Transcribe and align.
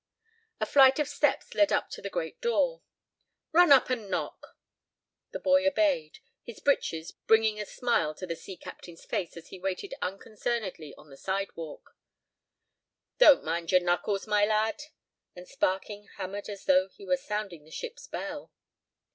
A 0.59 0.65
flight 0.65 0.97
of 0.97 1.07
steps 1.07 1.53
led 1.53 1.71
up 1.71 1.91
to 1.91 2.01
the 2.01 2.09
great 2.09 2.41
door. 2.41 2.81
"Run 3.51 3.71
up—and 3.71 4.09
knock." 4.09 4.57
The 5.29 5.39
boy 5.39 5.67
obeyed, 5.67 6.17
his 6.43 6.59
breeches 6.59 7.11
bringing 7.11 7.59
a 7.61 7.67
smile 7.67 8.15
to 8.15 8.25
the 8.25 8.35
sea 8.35 8.57
captain's 8.57 9.05
face 9.05 9.37
as 9.37 9.49
he 9.49 9.59
waited 9.59 9.93
unconcernedly 10.01 10.95
on 10.97 11.11
the 11.11 11.17
sidewalk. 11.17 11.95
"Don't 13.19 13.43
mind 13.43 13.71
your 13.71 13.81
knuckles, 13.81 14.25
my 14.25 14.43
lad." 14.43 14.81
And 15.35 15.47
Sparkin 15.47 16.07
hammered 16.17 16.49
as 16.49 16.65
though 16.65 16.87
he 16.89 17.05
were 17.05 17.15
sounding 17.15 17.63
the 17.63 17.69
ship's 17.69 18.07
bell. 18.07 18.51